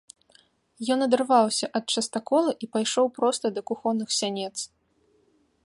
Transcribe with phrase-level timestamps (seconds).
[0.93, 4.51] Ён адарваўся ад частакола і пайшоў проста да кухонных сянец.